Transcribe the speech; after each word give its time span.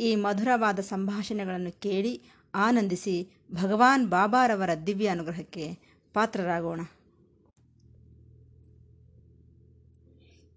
ಈ 0.00 0.14
ಮಧುರವಾದ 0.14 0.78
ಸಂಭಾಷಣೆಗಳನ್ನು 0.78 1.80
ಕೇಳಿ 1.80 2.22
ಆನಂದಿಸಿ 2.54 3.28
ಭಗವಾನ್ 3.52 4.08
ಬಾಬಾರವರ 4.08 4.70
ದಿವ್ಯ 4.86 5.08
ಅನುಗ್ರಹಕ್ಕೆ 5.08 5.78
ಪಾತ್ರರಾಗೋಣ. 6.14 6.80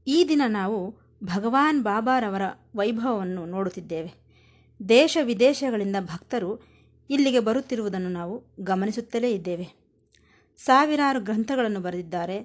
ಈ 0.07 0.25
ದಿನ 0.29 0.41
ನಾವು 0.47 0.95
ಭಗವಾನ್ 1.23 1.83
ಬಾಬಾರವರ 1.83 2.41
ವೈಭವವನ್ನು 2.75 3.45
ನೋಡುತ್ತಿದ್ದೇವೆ. 3.45 4.13
ದೇಶ 4.89 5.17
ವಿದೇಶಗಳಿಂದ 5.21 5.95
ಭಕ್ತರು 5.99 6.61
ಇಲ್ಲಿಗೆ 7.09 7.39
ಬರುತ್ತಿರುವುದನ್ನು 7.39 8.09
ನಾವು 8.09 8.43
ಗಮನಿಸುತ್ತಲೇ 8.59 9.31
ಇದ್ದೇವೆ. 9.31 9.67
ಸಾವಿರಾರು 10.57 11.21
ಗ್ರಂಥಗಳನ್ನು 11.21 11.79
ಬರೆದಿದ್ದಾರೆ, 11.79 12.37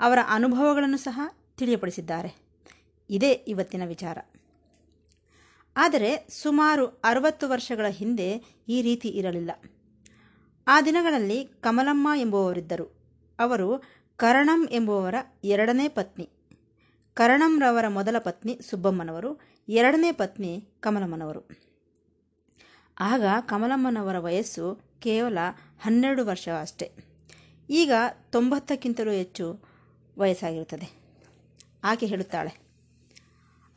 ಅವರ 0.00 0.18
ಅನುಭವಗಳನ್ನು 0.28 0.96
ಸಹ 0.96 1.20
ತಿಳಿಯಪಡಿಸಿದ್ದಾರೆ. 1.56 2.34
ಇದೇ 3.10 3.32
ಇವತ್ತಿನ 3.32 3.82
ವಿಚಾರ. 3.86 4.18
ಆದರೆ 5.76 6.26
ಸುಮಾರು 6.30 6.86
ಅರವತ್ತು 6.86 7.48
ವರ್ಷಗಳ 7.48 7.86
ಹಿಂದೆ 7.88 8.44
ಈ 8.68 8.82
ರೀತಿ 8.82 9.08
ಇರಲಿಲ್ಲ. 9.08 9.50
ಆ 10.66 10.80
ದಿನಗಳಲ್ಲಿ 10.80 11.44
ಕಮಲಮ್ಮ 11.44 12.08
ಎಂಬುವವರಿದ್ದರು. 12.16 12.96
ಅವರು 13.38 13.82
ಕರಣಂ 14.16 14.68
ಎಂಬುವವರ 14.70 15.14
ಎರಡನೇ 15.44 15.88
ಪತ್ನಿ. 15.88 16.30
ಕರಣಂರವರ 17.14 17.88
ಮೊದಲ 17.88 18.16
ಪತ್ನಿ 18.18 18.60
ಸುಬ್ಬಮ್ಮನವರು, 18.70 19.40
ಎರಡನೇ 19.68 20.12
ಪತ್ನಿ 20.12 20.68
ಕಮಲಮ್ಮನವರು. 20.80 21.48
ಆಗ 23.00 23.22
ಕಮಲಮ್ಮನವರ 23.40 24.18
ವಯಸ್ಸು 24.18 24.80
ಕೇವಲ 25.00 25.38
ಹನ್ನೆರಡು 25.80 26.26
ವರ್ಷ 26.26 26.48
ಅಷ್ಟೆ 26.60 26.92
ಈಗ 27.70 27.92
ತೊಂಬತ್ತಕ್ಕಿಂತಲೂ 28.30 29.10
ಹೆಚ್ಚು 29.10 29.64
ವಯಸ್ಸಾಗಿರುತ್ತದೆ. 30.18 31.06
ಆಕೆ 31.84 32.06
ಹೇಳುತ್ತಾಳೆ 32.06 32.65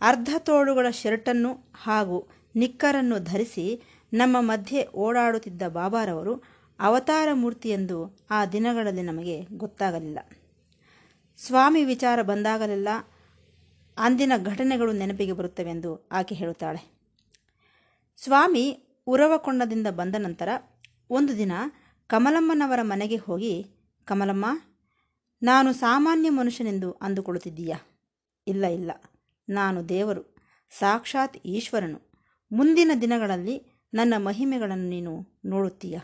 ಅರ್ಧ 0.02 0.30
ತೋಳುಗಳ 0.39 0.89
ಶರ್ಟನ್ನು 0.89 1.72
ಹಾಗೂ 1.75 2.30
ನಿಕ್ಕರನ್ನು 2.55 3.19
ಧರಿಸಿ 3.19 3.81
ನಮ್ಮ 4.14 4.38
ಮಧ್ಯೆ 4.39 4.88
ಓಡಾಡುತ್ತಿದ್ದ 4.88 5.61
ಬಾಬಾರವರು 5.67 6.44
ಅವತಾರ 6.80 7.30
ಮೂರ್ತಿಯೆಂದು 7.33 8.27
ಆ 8.30 8.45
ದಿನಗಳಲ್ಲಿ 8.45 9.02
ನಮಗೆ 9.02 9.42
ಗೊತ್ತಾಗಲಿಲ್ಲ. 9.42 10.20
ಸ್ವಾಮಿ 11.38 11.83
ವಿಚಾರ 11.83 12.22
ಬಂದಾಗಲೆಲ್ಲ 12.22 12.88
ಅಂದಿನ 13.97 14.31
ಘಟನೆಗಳು 14.44 14.92
ನೆನಪಿಗೆ 14.92 15.31
ಬರುತ್ತವೆಂದು 15.31 16.09
ಆಕೆ 16.11 16.36
ಹೇಳುತ್ತಾಳೆ. 16.36 17.00
ಸ್ವಾಮಿ 18.17 18.83
ಉರವಕೊಂಡದಿಂದ 19.08 19.88
ಬಂದ 19.88 20.16
ನಂತರ 20.16 20.50
ಒಂದು 21.09 21.38
ದಿನ 21.38 21.52
ಕಮಲಮ್ಮನವರ 22.08 22.80
ಮನೆಗೆ 22.81 23.16
ಹೋಗಿ, 23.16 23.67
ಕಮಲಮ್ಮ, 24.05 24.45
ನಾನು 25.44 25.73
ಸಾಮಾನ್ಯ 25.73 26.30
ಮನುಷ್ಯನೆಂದು 26.30 26.92
ಅಂದುಕೊಳ್ಳುತ್ತಿದ್ದೀಯಾ? 26.92 27.77
ಇಲ್ಲ 28.47 28.66
ಇಲ್ಲ. 28.66 28.92
ನಾನು 29.50 29.89
ದೇವರು, 29.89 30.23
ಸಾಕ್ಷಾತ್ 30.69 31.38
ಈಶ್ವರನು. 31.45 32.00
ಮುಂದಿನ 32.52 32.92
ದಿನಗಳಲ್ಲಿ 33.02 33.55
ನನ್ನ 33.94 34.14
ಮಹಿಮೆಗಳನ್ನು 34.17 34.89
ನೀನು 34.89 35.14
ನೋಡುತ್ತೀಯ, 35.45 36.00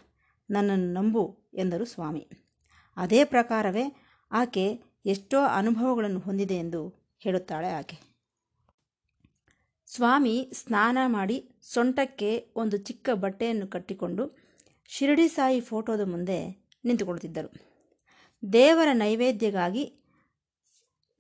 ನನ್ನನ್ನು 0.50 0.94
ನಂಬು 0.94 1.24
ಎಂದರು 1.54 1.86
ಸ್ವಾಮಿ. 1.86 2.28
ಅದೇ 2.98 3.24
ಪ್ರಕಾರವೇ 3.24 3.86
ಆಕೆ 4.32 4.66
ಎಷ್ಟೋ 5.06 5.40
ಅನುಭವಗಳನ್ನು 5.42 6.20
ಹೊಂದಿದೆ 6.20 6.56
ಎಂದು 6.56 6.82
ಹೇಳುತ್ತಾಳೆ 7.20 7.70
ಆಕೆ. 7.70 7.98
ಸ್ವಾಮಿ 9.88 10.52
ಸ್ನಾನ 10.54 10.98
ಮಾಡಿ 11.08 11.38
ಸೊಂಟಕ್ಕೆ 11.74 12.54
ಒಂದು 12.56 12.78
ಚಿಕ್ಕ 12.78 13.10
ಬಟ್ಟೆಯನ್ನು 13.14 13.68
ಕಟ್ಟಿಕೊಂಡು 13.68 14.24
ಶಿರಡಿ 14.88 15.28
ಸಾಯಿ 15.28 15.60
ಫೋಟೋದ 15.60 16.02
ಮುಂದೆ 16.10 16.40
ನಿಂತುಕೊಳ್ಳುತ್ತಿದ್ದರು. 16.86 17.50
ದೇವರ 18.54 18.88
ನೈವೇದ್ಯಕ್ಕಾಗಿ 18.94 19.84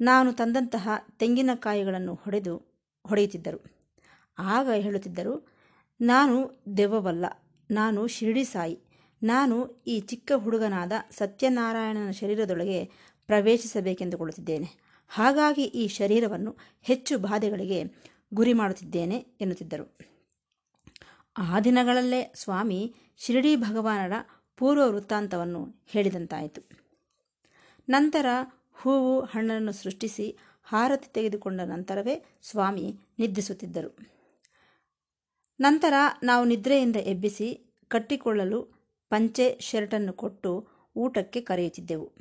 ನಾನು 0.01 0.33
ತಂದಂತಹ 0.33 0.89
ತೆಂಗಿನಕಾಯಿಗಳನ್ನು 1.19 2.15
ಹೊಡೆದು 2.15 2.57
ಹೊಡೆಯುತ್ತಿದ್ದರು. 3.07 3.75
ಆಗ 4.39 4.69
ಹೇಳುತ್ತಿದ್ದರು, 4.69 5.47
ನಾನು 6.01 6.63
ದೆವ್ವವಲ್ಲ, 6.77 7.25
ನಾನು 7.71 8.07
ಶಿರಡಿ 8.07 8.43
ಸಾಯಿ, 8.43 8.79
ನಾನು 9.23 9.83
ಈ 9.87 9.99
ಚಿಕ್ಕ 9.99 10.31
ಹುಡುಗನಾದ 10.35 10.91
ಸತ್ಯನಾರಾಯಣನ 11.11 12.11
ಶರೀರದೊಳಗೆ 12.11 12.85
ಪ್ರವೇಶಿಸಬೇಕೆಂದುಕೊಳ್ಳುತ್ತಿದ್ದೇನೆ. 13.27 14.85
ಹಾಗಾಗಿ 15.07 15.63
ಈ 15.63 15.87
ಶರೀರವನ್ನು 15.87 16.55
ಹೆಚ್ಚು 16.81 17.17
ಬಾಧೆಗಳಿಗೆ 17.17 17.83
ಗುರಿ 18.33 18.53
ಮಾಡುತ್ತಿದ್ದೇನೆ 18.53 19.15
ಎನ್ನುತ್ತಿದ್ದರು. 19.15 19.97
ಆ 21.37 21.59
ದಿನಗಳಲ್ಲೇ 21.59 22.33
ಸ್ವಾಮಿ 22.35 22.95
ಶಿರಡಿ 23.17 23.55
ಭಗವಾನರ 23.55 24.13
ಪೂರ್ವ 24.57 24.91
ವೃತ್ತಾಂತವನ್ನು 24.91 25.83
ಹೇಳಿದಂತಾಯಿತು. 25.87 26.69
ನಂತರ 27.89 28.25
ಹೂವು 28.75 29.21
ಹಣ್ಣನ್ನು 29.21 29.71
ಸೃಷ್ಟಿಸಿ 29.71 30.37
ಹಾರತಿ 30.63 31.07
ತೆಗೆದುಕೊಂಡ 31.13 31.61
ನಂತರವೇ 31.61 32.25
ಸ್ವಾಮಿ 32.41 32.99
ನಿದ್ರಿಸುತ್ತಿದ್ದರು. 33.19 33.97
ನಂತರ 35.59 35.93
ನಾವು 36.23 36.45
ನಿದ್ರೆಯಿಂದ 36.45 36.95
ಎಬ್ಬಿಸಿ 36.95 37.77
ಕಟ್ಟಿಕೊಳ್ಳಲು 37.87 38.59
ಪಂಚೆ 39.09 39.57
ಶರ್ಟನ್ನು 39.61 40.13
ಕೊಟ್ಟು 40.13 40.67
ಊಟಕ್ಕೆ 40.95 41.41
ಕರೆಯುತ್ತಿದ್ದೆವು. 41.41 42.11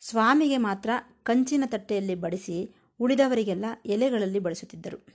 ಸ್ವಾಮಿಗೆ 0.00 0.56
ಮಾತ್ರ 0.56 0.90
ಕಂಚಿನ 1.22 1.64
ತಟ್ಟೆಯಲ್ಲಿ 1.66 2.14
ಬಡಿಸಿ 2.14 2.76
ಉಳಿದವರಿಗೆಲ್ಲ 3.00 3.64
ಎಲೆಗಳಲ್ಲಿ 3.86 4.38
ಬಡಿಸುತ್ತಿದ್ದರು. 4.38 5.06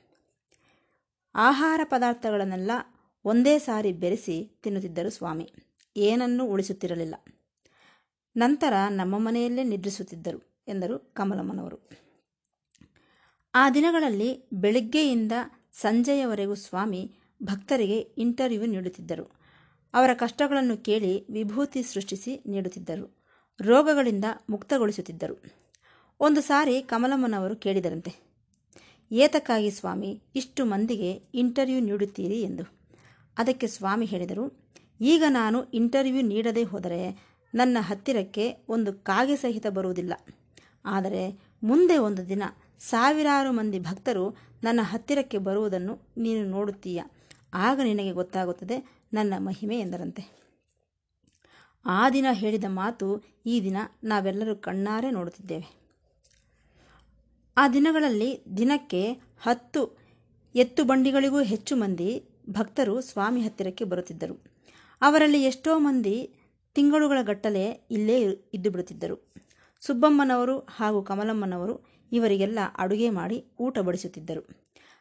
ಆಹಾರ 1.36 1.82
ಪದಾರ್ಥಗಳನ್ನೆಲ್ಲ 1.84 2.72
ಒಂದೇ 3.26 3.60
ಸಾರಿ 3.60 3.92
ಬೆರೆಸಿ 3.92 4.60
ತಿನ್ನುತ್ತಿದ್ದರು 4.64 5.10
ಸ್ವಾಮಿ. 5.10 5.54
ಏನನ್ನೂ 5.98 6.46
ಉಳಿಸುತ್ತಿರಲಿಲ್ಲ. 6.46 7.16
ನಂತರ 8.36 8.74
ನಮ್ಮ 8.90 9.16
ಮನೆಯಲ್ಲೇ 9.18 9.64
ನಿದ್ರಿಸುತ್ತಿದ್ದರು 9.64 10.40
ಎಂದರು 10.68 11.14
ಕಮಲಮ್ಮನವರು. 11.14 11.78
ಆ 13.54 13.70
ದಿನಗಳಲ್ಲಿ 13.70 14.30
ಬೆಳಗ್ಗೆಯಿಂದ 14.54 15.32
ಸಂಜೆಯವರೆಗೂ 15.74 16.56
ಸ್ವಾಮಿ 16.56 17.02
ಭಕ್ತರಿಗೆ 17.44 17.98
ಇಂಟರ್ವ್ಯೂ 18.18 18.66
ನೀಡುತ್ತಿದ್ದರು. 18.66 19.26
ಅವರ 19.94 20.10
ಕಷ್ಟಗಳನ್ನು 20.14 20.78
ಕೇಳಿ 20.78 21.14
ವಿಭೂತಿ 21.32 21.84
ಸೃಷ್ಟಿಸಿ 21.84 22.34
ನೀಡುತ್ತಿದ್ದರು. 22.46 23.06
ರೋಗಗಳಿಂದ 23.60 24.26
ಮುಕ್ತಗೊಳಿಸುತ್ತಿದ್ದರು. 24.50 25.36
ಒಂದು 26.20 26.42
ಸಾರಿ 26.42 26.76
ಕಮಲಮ್ಮನವರು 26.82 27.56
ಕೇಳಿದರಂತೆ, 27.56 28.12
ಏತಕ್ಕಾಗಿ 29.12 29.72
ಸ್ವಾಮಿ 29.72 30.12
ಇಷ್ಟು 30.36 30.66
ಮಂದಿಗೆ 30.66 31.12
ಇಂಟರ್ವ್ಯೂ 31.34 31.80
ನೀಡುತ್ತೀರಿ? 31.80 32.42
ಎಂದು. 32.42 32.66
ಅದಕ್ಕೆ 33.38 33.68
ಸ್ವಾಮಿ 33.68 34.06
ಹೇಳಿದರು, 34.06 34.46
ಈಗ 35.02 35.24
ನಾನು 35.30 35.64
ಇಂಟರ್ವ್ಯೂ 35.72 36.22
ನೀಡದೇ 36.22 36.64
ಹೋದರೆ 36.64 37.02
ನನ್ನ 37.56 37.78
ಹತ್ತಿರಕ್ಕೆ 37.82 38.58
ಒಂದು 38.70 38.94
ಕಾಗೆ 38.94 39.36
ಸಹಿತ 39.36 39.68
ಬರುವುದಿಲ್ಲ. 39.68 40.14
ಆದರೆ 40.86 41.40
ಮುಂದೆ 41.64 41.98
ಒಂದು 41.98 42.30
ದಿನ 42.30 42.44
ಸಾವಿರಾರು 42.80 43.52
ಮಂದಿ 43.52 43.80
ಭಕ್ತರು 43.80 44.38
ನನ್ನ 44.64 44.80
ಹತ್ತಿರಕ್ಕೆ 44.84 45.38
ಬರುವುದನ್ನು 45.38 46.00
ನೀನು 46.18 46.50
ನೋಡುತ್ತೀಯ. 46.50 47.04
ಆಗ 47.54 47.80
ನಿನಗೆ 47.84 48.12
ಗೊತ್ತಾಗುತ್ತದೆ 48.12 49.06
ನನ್ನ 49.14 49.34
ಮಹಿಮೆ 49.38 49.80
ಎಂದರಂತೆ. 49.80 50.42
ಆ 51.86 52.10
ದಿನ 52.10 52.26
ಹೇಳಿದ 52.32 52.64
ಮಾತು 52.68 53.24
ಈ 53.46 53.62
ದಿನ 53.62 53.78
ನಾವೆಲ್ಲರೂ 54.04 54.56
ಕಣ್ಣಾರೆ 54.56 55.12
ನೋಡುತ್ತಿದ್ದೇವೆ. 55.12 55.82
ಆ 57.58 57.68
ದಿನಗಳಲ್ಲಿ 57.68 58.44
ದಿನಕ್ಕೆ 58.58 59.12
ಹತ್ತು 59.42 59.98
ಎತ್ತು 60.56 60.84
ಬಂಡಿಗಳಿಗೂ 60.84 61.42
ಹೆಚ್ಚು 61.42 61.76
ಮಂದಿ 61.76 62.24
ಭಕ್ತರು 62.50 63.02
ಸ್ವಾಮಿ 63.02 63.42
ಹತ್ತಿರಕ್ಕೆ 63.42 63.84
ಬರುತ್ತಿದ್ದರು. 63.84 64.44
ಅವರಲ್ಲಿ 65.02 65.44
ಎಷ್ಟೋ 65.44 65.80
ಮಂದಿ 65.80 66.34
ತಿಂಗಳುಗಳ 66.74 67.18
ಗಟ್ಟಲೆ 67.22 67.88
ಇಲ್ಲೇ 67.92 68.22
ಇದ್ದು 68.54 68.72
ಬಿಡುತ್ತಿದ್ದರು 68.72 69.34
ಸುಬ್ಬಮ್ಮನವರು 69.82 70.60
ಹಾಗೂ 70.60 71.02
ಕಮಲಮ್ಮನವರು 71.02 71.92
ಇವರಿಗೆಲ್ಲ 72.12 72.60
ಅಡುಗೆ 72.78 73.10
ಮಾಡಿ 73.10 73.46
ಊಟ 73.60 73.80
ಬಡಿಸುತ್ತಿದ್ದರು. 73.80 74.48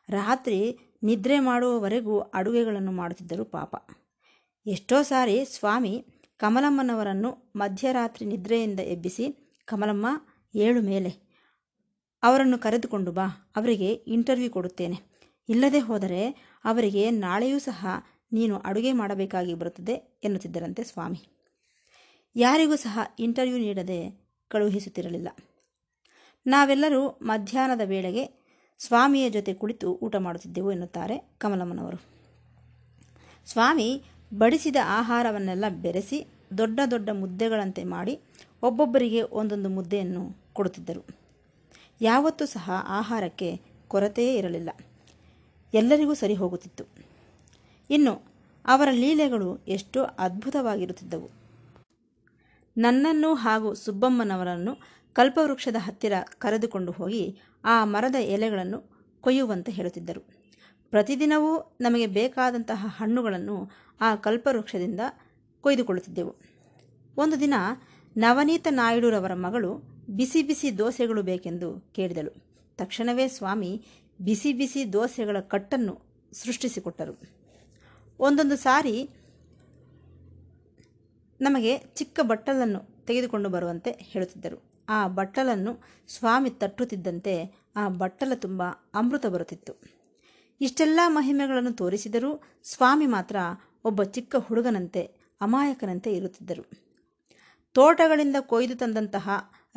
ರಾತ್ರಿ 0.09 0.79
ನಿದ್ರೆ 1.03 1.41
ಮಾಡುವವರೆಗೂ 1.41 2.21
ಅಡುಗೆಗಳನ್ನು 2.21 2.93
ಮಾಡುತ್ತಿದ್ದರು 2.93 3.45
ಪಾಪ. 3.45 3.77
ಎಷ್ಟೋ 4.67 5.03
ಸಾರಿ 5.03 5.45
ಸ್ವಾಮಿ 5.45 6.05
ಕಮಲಮ್ಮನವರನ್ನು 6.37 7.53
ಮಧ್ಯರಾತ್ರಿ 7.57 8.27
ನಿದ್ರೆಯಿಂದ 8.27 8.81
ಎಬ್ಬಿಸಿ, 8.81 9.57
ಕಮಲಮ್ಮ, 9.65 10.07
ಏಳು 10.55 10.83
ಮೇಲೆ. 10.83 11.31
ಅವರನ್ನು 12.23 12.59
ಕರೆದುಕೊಂಡು 12.59 13.13
ಬಾ. 13.13 13.53
ಅವರಿಗೆ 13.57 13.93
ಇಂಟರ್ವ್ಯೂ 13.93 14.51
ಕೊಡುತ್ತೇನೆ. 14.51 14.97
ಇಲ್ಲದೆ 15.49 15.79
ಹೋದರೆ 15.79 16.29
ಅವರಿಗೆ 16.65 17.11
ನಾಳೆಯೂ 17.11 17.59
ಸಹ 17.59 17.87
ನೀನು 18.33 18.59
ಅಡುಗೆ 18.59 18.93
ಮಾಡಬೇಕಾಗಿ 18.93 19.55
ಬರುತ್ತದೆ 19.55 20.21
ಎನ್ನುತ್ತಿದ್ದರಂತೆ 20.25 20.85
ಸ್ವಾಮಿ. 20.85 21.40
ಯಾರಿಗೂ 22.37 22.77
ಸಹ 22.77 23.01
ಇಂಟರ್ವ್ಯೂ 23.19 23.59
ನೀಡದೆ 23.59 24.21
ಕಳುಹಿಸುತ್ತಿರಲಿಲ್ಲ. 24.49 25.29
ನಾವೆಲ್ಲರೂ 26.47 27.09
ಮಧ್ಯಾಹ್ನದ 27.09 27.81
ವೇಳೆಗೆ 27.85 28.41
ಸ್ವಾಮಿಯ 28.79 29.31
ಜೊತೆ 29.31 29.55
ಕುಳಿತು 29.55 29.93
ಊಟ 29.93 30.17
ಮಾಡುತ್ತಿದ್ದೆವು 30.17 30.73
ಎನ್ನುತ್ತಾರೆ 30.73 31.19
ಕಮಲಮ್ಮನವರು. 31.39 32.03
ಸ್ವಾಮಿ 33.47 34.03
ಬಡಿಸಿದ 34.35 34.77
ಆಹಾರವನ್ನೆಲ್ಲ 34.85 35.65
ಬೆರೆಸಿ 35.69 36.27
ದೊಡ್ಡ 36.59 36.81
ದೊಡ್ಡ 36.91 37.11
ಮುದ್ದೆಗಳಂತೆ 37.11 37.85
ಮಾಡಿ 37.85 38.21
ಒಬ್ಬೊಬ್ಬರಿಗೆ 38.63 39.23
ಒಂದೊಂದು 39.23 39.69
ಮುದ್ದೆಯನ್ನು 39.69 40.53
ಕೊಡುತ್ತಿದ್ದರು. 40.53 41.07
ಯಾವತ್ತೂ 42.01 42.47
ಸಹ 42.47 42.71
ಆಹಾರಕ್ಕೆ 42.87 43.61
ಕೊರತೆಯೇ 43.89 44.35
ಇರಲಿಲ್ಲ. 44.35 44.71
ಎಲ್ಲರಿಗೂ 45.75 46.15
ಸರಿ 46.15 46.35
ಹೋಗುತ್ತಿತ್ತು 46.35 46.85
ಇನ್ನು 47.91 48.23
ಅವರ 48.67 48.89
ಲೀಲೆಗಳು 48.91 49.59
ಎಷ್ಟೋ 49.69 50.05
ಅದ್ಭುತವಾಗಿರುತ್ತಿದ್ದವು. 50.05 51.40
ನನ್ನನ್ನು 52.81 53.35
ಹಾಗೂ 53.35 53.75
ಸುಬ್ಬಮ್ಮನವರನ್ನು 53.75 54.73
ಕಲ್ಪವೃಕ್ಷದ 55.13 55.77
ಹತ್ತಿರ 55.79 56.13
ಕರೆದುಕೊಂಡು 56.39 56.93
ಹೋಗಿ 56.93 57.39
ಆ 57.65 57.85
ಮರದ 57.85 58.15
ಎಲೆಗಳನ್ನು 58.15 58.79
ಕೊಯ್ಯುವಂತೆ 59.21 59.73
ಹೇಳುತ್ತಿದ್ದರು. 59.73 60.21
ಪ್ರತಿದಿನವೂ 60.91 61.77
ನಮಗೆ 61.81 62.07
ಬೇಕಾದಂತಹ 62.07 62.87
ಹಣ್ಣುಗಳನ್ನು 62.89 63.71
ಆ 64.01 64.15
ಕಲ್ಪವೃಕ್ಷದಿಂದ 64.15 65.01
ಕೊಯ್ದುಕೊಳ್ಳುತ್ತಿದ್ದೆವು. 65.61 66.37
ಒಂದು 67.17 67.41
ದಿನ 67.41 67.55
ನವನೀತ 68.17 68.67
ನಾಯ್ಡುರವರ 68.71 69.35
ಮಗಳು 69.35 69.71
ಬಿಸಿ 70.11 70.43
ಬಿಸಿ 70.43 70.79
ದೋಸೆಗಳು 70.79 71.23
ಬೇಕೆಂದು 71.23 71.93
ಕೇಳಿದಳು. 71.95 72.33
ತಕ್ಷಣವೇ 72.77 73.29
ಸ್ವಾಮಿ 73.29 73.73
ಬಿಸಿ 74.21 74.53
ಬಿಸಿ 74.53 74.93
ದೋಸೆಗಳ 74.93 75.41
ಕಟ್ಟನ್ನು 75.41 75.95
ಸೃಷ್ಟಿಸಿಕೊಟ್ಟರು. 76.33 77.15
ಒಂದೊಂದು 78.19 78.57
ಸಾರಿ 78.57 79.11
ನಮಗೆ 81.41 81.79
ಚಿಕ್ಕ 81.79 82.21
ಬಟ್ಟಲನ್ನು 82.23 83.05
ತೆಗೆದುಕೊಂಡು 83.07 83.49
ಬರುವಂತೆ 83.49 83.91
ಹೇಳುತ್ತಿದ್ದರು. 83.91 84.71
ಆ 84.89 85.09
ಬಟ್ಟಲನ್ನು 85.09 85.81
ಸ್ವಾಮಿ 86.09 86.51
ತಟ್ಟುತ್ತಿದ್ದಂತೆ 86.51 87.65
ಆ 87.77 87.89
ಬಟ್ಟಲ 87.89 88.33
ತುಂಬ 88.35 88.63
ಅಮೃತ 88.95 89.27
ಬರುತ್ತಿತ್ತು. 89.27 90.01
ಇಷ್ಟೆಲ್ಲ 90.61 91.01
ಮಹಿಮೆಗಳನ್ನು 91.07 91.73
ತೋರಿಸಿದರೂ 91.73 92.43
ಸ್ವಾಮಿ 92.63 93.07
ಮಾತ್ರ 93.07 93.37
ಒಬ್ಬ 93.85 94.03
ಚಿಕ್ಕ 94.03 94.37
ಹುಡುಗನಂತೆ, 94.37 95.03
ಅಮಾಯಕನಂತೆ 95.41 96.13
ಇರುತ್ತಿದ್ದರು. 96.13 96.71
ತೋಟಗಳಿಂದ 97.73 98.37
ಕೊಯ್ದು 98.41 98.77
ತಂದಂತಹ 98.77 99.31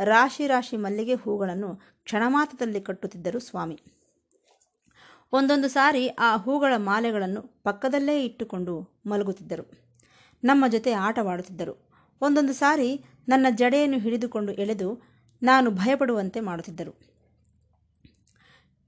ರಾಶಿ 0.04 0.48
ರಾಶಿ 0.48 0.78
ಮಲ್ಲಿಗೆ 0.78 1.14
ಹೂಗಳನ್ನು 1.14 1.76
ಕ್ಷಣಮಾತ್ರದಲ್ಲಿ 2.04 2.82
ಕಟ್ಟುತ್ತಿದ್ದರು 2.82 3.40
ಸ್ವಾಮಿ. 3.40 3.82
ಒಂದೊಂದು 5.32 5.68
ಸಾರಿ 5.68 6.08
ಆ 6.08 6.38
ಹೂಗಳ 6.38 6.74
ಮಾಲೆಗಳನ್ನು 6.78 7.42
ಪಕ್ಕದಲ್ಲೇ 7.64 8.26
ಇಟ್ಟುಕೊಂಡು 8.26 9.02
ಮಲಗುತ್ತಿದ್ದರು. 9.06 9.83
ನಮ್ಮ 10.44 10.68
ಜೊತೆ 10.68 10.94
ಆಟವಾಡುತ್ತಿದ್ದರು. 10.94 11.90
ಒಂದೊಂದು 12.22 12.54
ಸಾರಿ 12.54 13.06
ನನ್ನ 13.28 13.46
ಜಡೆಯನ್ನು 13.50 14.00
ಹಿಡಿದುಕೊಂಡು 14.00 14.52
ಎಳೆದು 14.52 15.02
ನಾನು 15.44 15.72
ಭಯಪಡುವಂತೆ 15.72 16.40
ಮಾಡುತ್ತಿದ್ದರು. 16.40 17.14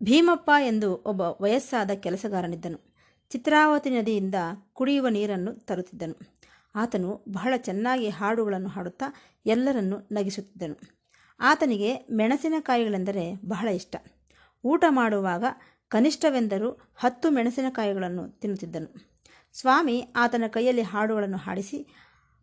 ಭೀಮಪ್ಪ 0.04 0.52
ಎಂದು 0.60 1.04
ಒಬ್ಬ 1.06 1.22
ವಯಸ್ಸಾದ 1.22 1.92
ಕೆಲಸಗಾರನಿದ್ದನು. 1.92 2.96
ಚಿತ್ರಾವತಿ 3.30 3.90
ನದಿಯಿಂದ 3.90 4.36
ಕುಡಿಯುವ 4.74 5.08
ನೀರನ್ನು 5.08 5.54
ತರುತ್ತಿದ್ದನು. 5.54 6.36
ಆತನು 6.76 7.26
ಬಹಳ 7.30 7.54
ಚೆನ್ನಾಗಿ 7.58 8.10
ಹಾಡುಗಳನ್ನು 8.10 8.70
ಹಾಡುತ್ತಾ 8.70 9.06
ಎಲ್ಲರನ್ನು 9.46 10.08
ನಗಿಸುತ್ತಿದ್ದನು. 10.12 10.80
ಆತನಿಗೆ 11.40 11.96
ಮೆಣಸಿನಕಾಯಿಗಳೆಂದರೆ 11.96 13.36
ಬಹಳ 13.46 13.68
ಇಷ್ಟ. 13.68 13.96
ಊಟ 14.64 14.86
ಮಾಡುವಾಗ 14.90 15.44
ಕನಿಷ್ಠವೆಂದರೂ 15.88 16.78
ಹತ್ತು 16.96 17.32
ಮೆಣಸಿನಕಾಯಿಗಳನ್ನು 17.32 18.30
ತಿನ್ನುತ್ತಿದ್ದನು. 18.30 19.15
ಸ್ವಾಮಿ 19.58 20.08
ಆತನ 20.16 20.44
ಕೈಯಲ್ಲಿ 20.48 20.82
ಹಾಡುಗಳನ್ನು 20.82 21.38
ಹಾಡಿಸಿ 21.38 21.88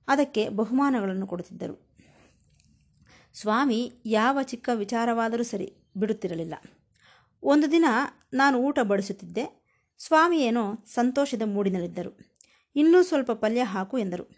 ಅದಕ್ಕೆ 0.08 0.48
ಬಹುಮಾನಗಳನ್ನು 0.48 1.26
ಕೊಡುತ್ತಿದ್ದರು. 1.26 1.96
ಸ್ವಾಮಿ, 3.34 3.92
ಯಾವ 4.06 4.42
ಚಿಕ್ಕ 4.42 4.68
ವಿಚಾರವಾದರೂ 4.74 5.42
ಸರಿ 5.42 5.76
ಬಿಡುತ್ತಿರಲಿಲ್ಲ. 5.96 6.54
ಒಂದು 7.42 7.70
ದಿನ 7.70 7.84
ನಾನು 8.34 8.58
ಊಟ 8.58 8.78
ಬಡಿಸುತ್ತಿದ್ದೆ. 8.82 9.64
ಸ್ವಾಮಿ 9.98 10.50
ಸಂತೋಷದ 10.86 11.42
ಮೂಡಿನಲ್ಲಿದ್ದರು. 11.44 12.18
ಇನ್ನೂ 12.76 13.02
ಸ್ವಲ್ಪ 13.02 13.32
ಪಲ್ಯ 13.32 13.62
ಹಾಕು 13.62 13.98
ಎಂದರು. 13.98 14.30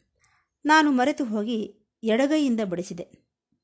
ನಾನು 0.67 0.91
ಮರೆತು 0.91 1.25
ಹೋಗಿ 1.25 1.79
ಎಡಗೈಯಿಂದ 2.03 2.61
ಬಡಿಸಿದೆ. 2.65 3.09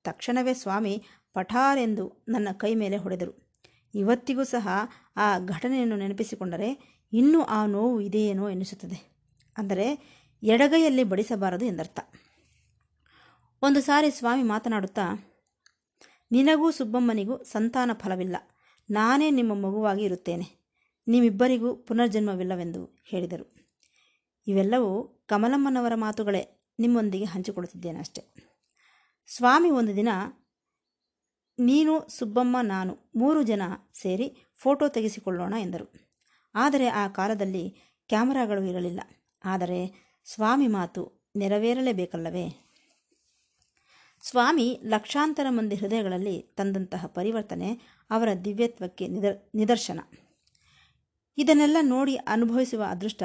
ತಕ್ಷಣವೇ 0.04 0.54
ಸ್ವಾಮಿ 0.54 1.02
ಪಠಾರೆಂದು 1.32 2.24
ನನ್ನ 2.28 2.48
ಕೈ 2.52 2.74
ಮೇಲೆ 2.74 2.96
ಹೊಡೆದರು. 2.96 3.52
ಇವತ್ತಿಗೂ 3.94 4.44
ಸಹ 4.44 4.68
ಆ 5.16 5.38
ಘಟನೆಯನ್ನು 5.38 5.96
ನೆನಪಿಸಿಕೊಂಡರೆ 5.96 6.99
ಇನ್ನೂ 7.12 7.42
ಆ 7.42 7.66
ನೋವು 7.66 8.00
ಇದೆಯೇನೋ 8.00 8.50
ಎನಿಸುತ್ತದೆ. 8.50 8.98
ಅಂದರೆ 9.56 9.86
ಎಡಗೈಯಲ್ಲಿ 10.42 11.04
ಬಡಿಸಬಾರದು 11.04 11.64
ಎಂದರ್ಥ. 11.64 12.00
ಒಂದು 13.62 13.80
ಸಾರಿ 13.80 14.10
ಸ್ವಾಮಿ 14.10 14.42
ಮಾತನಾಡುತ್ತಾ, 14.42 15.36
ನಿನಗೂ 16.32 16.70
ಸುಬ್ಬಮ್ಮನಿಗೂ 16.70 17.42
ಸಂತಾನ 17.42 17.90
ಫಲವಿಲ್ಲ. 17.92 18.36
ನಾನೇ 18.90 19.30
ನಿಮ್ಮ 19.30 19.54
ಮಗುವಾಗಿ 19.54 20.02
ಇರುತ್ತೇನೆ. 20.02 20.46
ನಿಮ್ಮಿಬ್ಬರಿಗೂ 21.08 21.76
ಪುನರ್ಜನ್ಮವಿಲ್ಲವೆಂದು 21.76 23.02
ಹೇಳಿದರು. 23.04 23.76
ಇವೆಲ್ಲವೂ 24.46 25.02
ಕಮಲಮ್ಮನವರ 25.26 25.92
ಮಾತುಗಳೇ. 25.94 26.72
ನಿಮ್ಮೊಂದಿಗೆ 26.78 27.24
ಹಂಚಿಕೊಳ್ಳುತ್ತಿದ್ದೇನೆ 27.24 27.98
ಅಷ್ಟೆ. 27.98 28.22
ಸ್ವಾಮಿ 29.26 29.70
ಒಂದು 29.70 29.96
ದಿನ, 29.96 30.08
ನೀನು, 31.58 32.08
ಸುಬ್ಬಮ್ಮ, 32.08 32.56
ನಾನು 32.62 33.10
ಮೂರು 33.16 33.42
ಜನ 33.42 33.62
ಸೇರಿ 33.94 34.36
ಫೋಟೋ 34.56 34.88
ತೆಗೆಸಿಕೊಳ್ಳೋಣ 34.88 35.54
ಎಂದರು. 35.60 36.09
ಆದರೆ 36.54 36.88
ಆ 36.88 37.08
ಕಾಲದಲ್ಲಿ 37.08 37.64
ಕ್ಯಾಮರಾಗಳು 38.08 38.62
ಇರಲಿಲ್ಲ. 38.64 39.00
ಆದರೆ 39.44 39.80
ಸ್ವಾಮಿ 40.24 40.66
ಮಾತು 40.66 41.30
ನೆರವೇರಲೇಬೇಕಲ್ಲವೇ? 41.36 42.46
ಸ್ವಾಮಿ 44.22 44.80
ಲಕ್ಷಾಂತರ 44.84 45.46
ಮಂದಿ 45.50 45.76
ಹೃದಯಗಳಲ್ಲಿ 45.76 46.40
ತಂದಂತಹ 46.56 47.06
ಪರಿವರ್ತನೆ 47.06 47.70
ಅವರ 48.10 48.28
ದಿವ್ಯತ್ವಕ್ಕೆ 48.44 49.06
ನಿದರ್ 49.06 49.38
ನಿದರ್ಶನ. 49.54 50.00
ಇದನ್ನೆಲ್ಲ 51.38 51.76
ನೋಡಿ 51.80 52.16
ಅನುಭವಿಸುವ 52.16 52.82
ಅದೃಷ್ಟ 52.82 53.22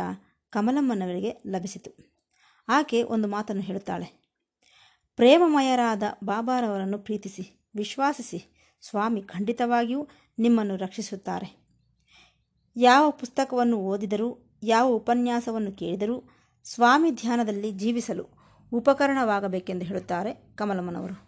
ಕಮಲಮ್ಮನವರಿಗೆ 0.50 1.31
ಲಭಿಸಿತು. 1.48 1.92
ಆಕೆ 2.68 3.04
ಒಂದು 3.04 3.27
ಮಾತನ್ನು 3.27 3.62
ಹೇಳುತ್ತಾಳೆ, 3.62 4.07
ಪ್ರೇಮಮಯರಾದ 5.16 6.04
ಬಾಬಾರವರನ್ನು 6.24 7.00
ಪ್ರೀತಿಸಿ, 7.00 7.44
ವಿಶ್ವಾಸಿಸಿ, 7.75 8.39
ಸ್ವಾಮಿ 8.81 9.22
ಖಂಡಿತವಾಗಿಯೂ 9.22 10.07
ನಿಮ್ಮನ್ನು 10.39 10.75
ರಕ್ಷಿಸುತ್ತಾರೆ. 10.75 11.64
ಯಾವ 12.77 13.12
ಪುಸ್ತಕವನ್ನು 13.12 13.77
ಓದಿದರೂ, 13.77 14.57
ಯಾವ 14.63 14.88
ಉಪನ್ಯಾಸವನ್ನು 14.88 15.72
ಕೇಳಿದರೂ 15.72 16.30
ಸ್ವಾಮಿ 16.63 17.12
ಧ್ಯಾನದಲ್ಲಿ 17.12 17.72
ಜೀವಿಸಲು 17.72 18.25
ಉಪಕರಣವಾಗಬೇಕೆಂದು 18.74 19.86
ಹೇಳುತ್ತಾರೆ 19.86 20.33
ಕಮಲಮ್ಮನವರು. 20.56 21.25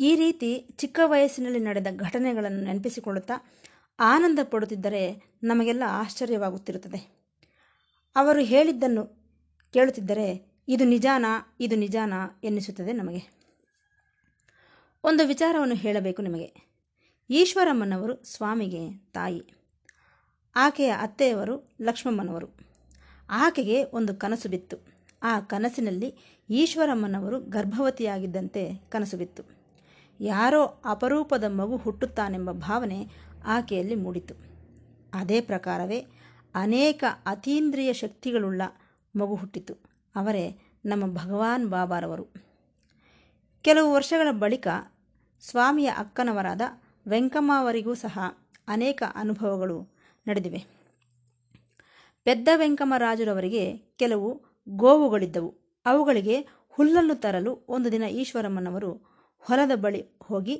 ಈ 0.00 0.14
ರೀತಿ 0.14 0.68
ಚಿಕ್ಕ 0.76 1.00
ವಯಸ್ಸಿನಲ್ಲಿ 1.04 1.58
ನಡೆದ 1.58 1.86
ಘಟನೆಗಳನ್ನು 1.96 2.60
ನೆನಪಿಸಿಕೊಳ್ಳುತ್ತಾ 2.60 3.52
ಆನಂದ 4.00 4.38
ಪಡುತ್ತಿದ್ದರೆ 4.50 5.22
ನಮಗೆಲ್ಲ 5.42 5.82
ಆಶ್ಚರ್ಯವಾಗುತ್ತಿರುತ್ತದೆ. 5.86 7.28
ಅವರು 8.16 8.40
ಹೇಳಿದ್ದನ್ನು 8.40 9.06
ಕೇಳುತ್ತಿದ್ದರೆ, 9.72 10.54
ಇದು 10.68 10.84
ನಿಜಾನಾ 10.84 11.56
ಇದು 11.60 11.76
ನಿಜಾನಾ 11.76 12.40
ಎನ್ನಿಸುತ್ತದೆ 12.44 12.92
ನಮಗೆ. 12.92 13.44
ಒಂದು 15.04 15.26
ವಿಚಾರವನ್ನು 15.26 15.74
ಹೇಳಬೇಕು 15.74 16.22
ನಿಮಗೆ. 16.22 16.54
ಈಶ್ವರಮ್ಮನವರು 17.30 18.24
ಸ್ವಾಮಿಗೆ 18.24 19.10
ತಾಯಿ. 19.12 19.63
ಆಕೆಯ 20.56 20.90
ಅತ್ತೆಯವರು 20.90 21.70
ಲಕ್ಷ್ಮಮ್ಮನವರು. 21.82 22.48
ಆಕೆಗೆ 23.30 23.84
ಒಂದು 23.84 24.14
ಕನಸು 24.14 24.48
ಬಿತ್ತು. 24.48 24.76
ಆ 25.22 25.40
ಕನಸಿನಲ್ಲಿ 25.40 26.14
ಈಶ್ವರಮ್ಮನವರು 26.50 27.40
ಗರ್ಭವತಿಯಾಗಿದ್ದಂತೆ 27.40 28.74
ಕನಸು 28.88 29.16
ಬಿತ್ತು. 29.16 29.42
ಯಾರೋ 30.20 30.64
ಅಪರೂಪದ 30.84 31.44
ಮಗು 31.48 31.76
ಹುಟ್ಟುತ್ತಾನೆಂಬ 31.76 32.50
ಭಾವನೆ 32.50 33.06
ಆಕೆಯಲ್ಲಿ 33.46 33.94
ಮೂಡಿತು. 33.94 34.34
ಅದೇ 35.14 35.40
ಪ್ರಕಾರವೇ 35.40 36.06
ಅನೇಕ 36.54 37.04
ಅತೀಂದ್ರಿಯ 37.26 37.92
ಶಕ್ತಿಗಳುಳ್ಳ 37.92 38.62
ಮಗು 39.16 39.34
ಹುಟ್ಟಿತು. 39.34 39.74
ಅವರೇ 40.16 40.58
ನಮ್ಮ 40.84 41.06
ಭಗವಾನ್ 41.06 41.68
ಬಾಬಾರವರು. 41.68 42.26
ಕೆಲವು 43.62 43.92
ವರ್ಷಗಳ 43.92 44.28
ಬಳಿಕ 44.30 44.68
ಸ್ವಾಮಿಯ 45.40 45.86
ಅಕ್ಕನವರಾದ 45.86 46.60
ವೆಂಕಮ್ಮ 47.08 47.52
ಅವರಿಗೂ 47.58 47.94
ಸಹ 47.94 48.18
ಅನೇಕ 48.68 49.02
ಅನುಭವಗಳು 49.14 49.93
ನಡೆದಿವೆ. 50.26 50.60
ಪೆದ್ದ 52.24 52.48
ವೆಂಕಮ್ಮರಾಜರವರಿಗೆ 52.54 53.64
ಕೆಲವು 53.98 54.28
ಗೋವುಗಳಿದ್ದವು. 54.68 55.50
ಅವುಗಳಿಗೆ 55.86 56.36
ಹುಲ್ಲನ್ನು 56.68 57.14
ತರಲು 57.14 57.64
ಒಂದು 57.68 57.92
ದಿನ 57.92 58.02
ಈಶ್ವರಮ್ಮನವರು 58.02 58.92
ಹೊಲದ 59.38 59.70
ಬಳಿ 59.74 60.00
ಹೋಗಿ 60.22 60.56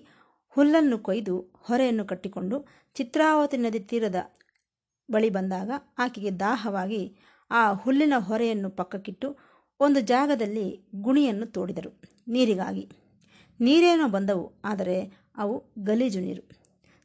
ಹುಲ್ಲನ್ನು 0.49 0.99
ಕೊಯ್ದು 0.99 1.37
ಹೊರೆಯನ್ನು 1.63 2.05
ಕಟ್ಟಿಕೊಂಡು 2.05 2.57
ಚಿತ್ರಾವತಿ 2.95 3.57
ನದಿ 3.57 3.81
ತೀರದ 3.81 4.19
ಬಳಿ 5.11 5.31
ಬಂದಾಗ 5.31 5.71
ಆಕೆಗೆ 5.99 6.31
ದಾಹವಾಗಿ 6.41 7.03
ಆ 7.51 7.73
ಹುಲ್ಲಿನ 7.73 8.13
ಹೊರೆಯನ್ನು 8.19 8.71
ಪಕ್ಕಕ್ಕಿಟ್ಟು 8.71 9.29
ಒಂದು 9.81 10.01
ಜಾಗದಲ್ಲಿ 10.01 10.67
ಗುಣಿಯನ್ನು 10.95 11.47
ತೋಡಿದರು. 11.47 11.91
ನೀರಿಗಾಗಿ. 12.29 12.85
ನೀರೇನೋ 13.61 14.09
ಬಂದವು, 14.09 14.45
ಆದರೆ 14.65 14.97
ಅವು 15.37 15.55
ಗಲೀಜು 15.85 16.21
ನೀರು. 16.21 16.43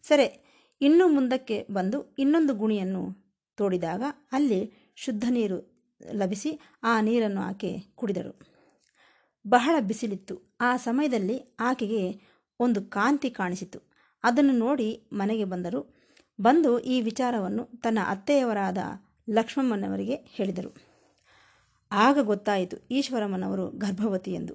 ಸರಿ 0.03 0.48
ಇನ್ನೂ 0.81 1.07
ಮುಂದಕ್ಕೆ 1.07 1.67
ಬಂದು 1.71 2.15
ಇನ್ನೊಂದು 2.19 2.53
ಗುಣಿಯನ್ನು 2.53 3.29
ತೋಡಿದಾಗ 3.57 4.03
ಅಲ್ಲಿ 4.31 4.91
ಶುದ್ಧ 4.95 5.23
ನೀರು 5.29 5.79
ಲಭಿಸಿ 6.11 6.59
ಆ 6.83 7.01
ನೀರನ್ನು 7.01 7.41
ಆಕೆ 7.41 7.79
ಕುಡಿದಳು. 7.95 8.49
ಬಹಳ 9.47 9.75
ಬಿಸಿಲಿತ್ತು. 9.79 10.57
ಆ 10.61 10.77
ಸಮಯದಲ್ಲಿ 10.77 11.55
ಆಕೆಗೆ 11.59 12.21
ಒಂದು 12.59 12.81
ಕಾಂತಿ 12.81 13.29
ಕಾಣಿಸಿತು. 13.29 13.79
ಅದನ್ನು 14.23 14.53
ನೋಡಿ 14.53 15.09
ಮನೆಗೆ 15.13 15.45
ಬಂದರು. 15.45 15.95
ಬಂದು 16.41 16.79
ಈ 16.79 17.01
ವಿಚಾರವನ್ನು 17.01 17.65
ತನ್ನ 17.65 17.99
ಅತ್ತೆಯವರಾದ 18.07 18.77
ಲಕ್ಷ್ಮಮ್ಮನವರಿಗೆ 19.29 20.15
ಹೇಳಿದರು. 20.15 20.75
ಆಗ 21.91 22.19
ಗೊತ್ತಾಯಿತು 22.19 22.77
ಈಶ್ವರಮ್ಮನವರು 22.91 23.67
ಗರ್ಭವತಿ 23.67 24.33
ಎಂದು. 24.33 24.53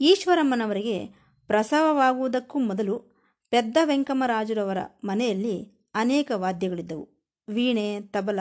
ಈಶ್ವರಮ್ಮನವರಿಗೆ 0.00 1.06
ಪ್ರಸವವಾಗುವುದಕ್ಕೂ 1.46 2.58
ಮೊದಲು 2.58 3.09
ಪೆದ್ದ 3.50 3.76
ವೆಂಕಮರಾಜುರವರ 3.84 4.78
ಮನೆಯಲ್ಲಿ 5.04 5.80
ಅನೇಕ 5.94 6.32
ವಾದ್ಯಗಳಿದ್ದವು. 6.34 7.08
ವೀಣೆ, 7.48 8.00
ತಬಲ, 8.00 8.40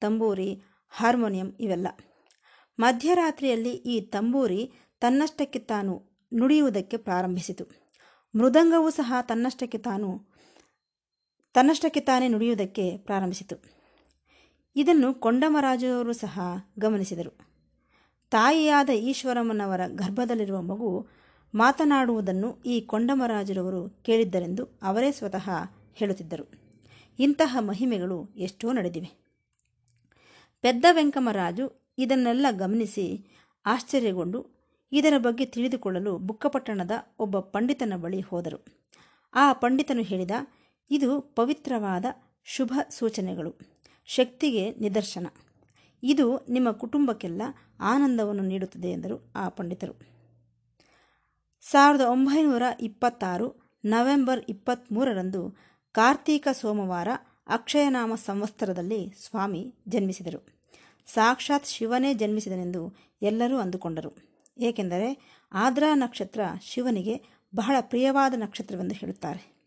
ತಂಬೂರಿ, 0.00 0.62
ಹಾರ್ಮೋನಿಯಂ 0.90 1.56
ಇವೆಲ್ಲ. 1.60 1.86
ಮಧ್ಯರಾತ್ರಿಯಲ್ಲಿ 2.78 3.70
ಈ 3.70 4.00
ತಂಬೂರಿ 4.00 4.72
ತನ್ನಷ್ಟಕ್ಕೆ 5.00 5.58
ತಾನು 5.58 6.02
ನುಡಿಯುವುದಕ್ಕೆ 6.34 6.96
ಪ್ರಾರಂಭಿಸಿತು. 6.96 7.64
ಮೃದಂಗವೂ 8.34 8.90
ಸಹ 8.90 9.14
ತನ್ನಷ್ಟಕ್ಕೆ 9.22 9.78
ತಾನು, 9.78 10.30
ತನ್ನಷ್ಟಕ್ಕೆ 11.52 12.00
ತಾನೇ 12.00 12.28
ನುಡಿಯುವುದಕ್ಕೆ 12.28 12.96
ಪ್ರಾರಂಭಿಸಿತು. 12.96 13.64
ಇದನ್ನು 14.76 15.14
ಕೊಂಡಮರಾಜರು 15.14 16.12
ಸಹ 16.12 16.40
ಗಮನಿಸಿದರು. 16.78 17.50
ತಾಯಿಯಾದ 18.30 18.88
ಈಶ್ವರಮ್ಮನವರ 18.88 19.80
ಗರ್ಭದಲ್ಲಿರುವ 19.86 20.62
ಮಗು 20.62 21.19
ಮಾತನಾಡುವುದನ್ನು 21.54 22.62
ಈ 22.66 22.80
ಕೊಂಡಮರಾಜರವರು 22.80 23.88
ಕೇಳಿದ್ದರೆಂದು 23.88 24.68
ಅವರೇ 24.82 25.12
ಸ್ವತಃ 25.12 25.50
ಹೇಳುತ್ತಿದ್ದರು. 25.94 26.50
ಇಂತಹ 27.18 27.56
ಮಹಿಮೆಗಳು 27.60 28.28
ಎಷ್ಟೋ 28.36 28.72
ನಡೆದಿವೆ. 28.72 29.20
ಪೆದ್ದ 30.62 30.84
ವೆಂಕಮರಾಜು 30.90 31.92
ಇದನ್ನೆಲ್ಲ 31.98 32.46
ಗಮನಿಸಿ 32.50 33.26
ಆಶ್ಚರ್ಯಗೊಂಡು 33.66 34.46
ಇದರ 34.92 35.12
ಬಗ್ಗೆ 35.18 35.46
ತಿಳಿದುಕೊಳ್ಳಲು 35.46 36.18
ಬುಕ್ಕಪಟ್ಟಣದ 36.18 36.90
ಒಬ್ಬ 37.18 37.38
ಪಂಡಿತನ 37.38 37.92
ಬಳಿ 37.96 38.20
ಹೋದರು. 38.20 38.64
ಆ 39.34 39.52
ಪಂಡಿತನು 39.52 40.02
ಹೇಳಿದ, 40.02 40.30
ಇದು 40.90 41.20
ಪವಿತ್ರವಾದ 41.20 42.04
ಶುಭ 42.44 42.72
ಸೂಚನೆಗಳು, 42.90 43.54
ಶಕ್ತಿಗೆ 44.06 44.70
ನಿದರ್ಶನ. 44.70 45.26
ಇದು 46.02 46.46
ನಿಮ್ಮ 46.48 46.72
ಕುಟುಂಬಕ್ಕೆಲ್ಲ 46.72 47.42
ಆನಂದವನ್ನು 47.80 48.42
ನೀಡುತ್ತದೆ 48.42 48.88
ಎಂದರು 48.88 49.32
ಆ 49.36 49.48
ಪಂಡಿತರು. 49.48 50.19
ಸಾವಿರದ 51.60 52.00
ಒಂಬೈನೂರ 52.00 52.62
ಇಪ್ಪತ್ತಾರು 52.80 53.70
ನವೆಂಬರ್ 53.84 54.44
ಇಪ್ಪತ್ತ್ಮೂರರಂದು 54.48 55.56
ಕಾರ್ತೀಕ 55.92 56.48
ಸೋಮವಾರ 56.52 57.08
ಅಕ್ಷಯನಾಮ 57.46 58.14
ಸಂವತ್ಸರದಲ್ಲಿ 58.14 59.12
ಸ್ವಾಮಿ 59.26 59.74
ಜನ್ಮಿಸಿದರು. 59.88 60.46
ಸಾಕ್ಷಾತ್ 61.06 61.66
ಶಿವನೇ 61.66 62.14
ಜನ್ಮಿಸಿದನೆಂದು 62.14 62.94
ಎಲ್ಲರೂ 63.22 63.58
ಅಂದುಕೊಂಡರು. 63.58 64.16
ಏಕೆಂದರೆ 64.58 65.40
ಆದ್ರಾ 65.52 65.94
ನಕ್ಷತ್ರ 65.94 66.40
ಶಿವನಿಗೆ 66.60 67.22
ಬಹಳ 67.54 67.76
ಪ್ರಿಯವಾದ 67.80 68.34
ನಕ್ಷತ್ರವೆಂದು 68.36 68.94
ಹೇಳುತ್ತಾರೆ. 68.94 69.60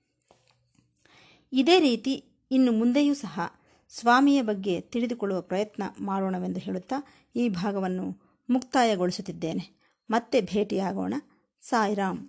ಇದೇ 1.54 1.80
ರೀತಿ 1.80 2.26
ಇನ್ನು 2.52 2.72
ಮುಂದೆಯೂ 2.72 3.14
ಸಹ 3.14 3.40
ಸ್ವಾಮಿಯ 3.90 4.42
ಬಗ್ಗೆ 4.42 4.82
ತಿಳಿದುಕೊಳ್ಳುವ 4.82 5.42
ಪ್ರಯತ್ನ 5.42 5.84
ಮಾಡೋಣವೆಂದು 6.00 6.60
ಹೇಳುತ್ತಾ 6.60 6.96
ಈ 7.36 7.50
ಭಾಗವನ್ನು 7.50 8.38
ಮುಕ್ತಾಯಗೊಳಿಸುತ್ತಿದ್ದೇನೆ. 8.50 9.84
ಮತ್ತೆ 10.10 10.42
ಭೇಟಿಯಾಗೋಣ. 10.42 11.14
ಸಾಯಿರಾಮ್ 11.64 12.22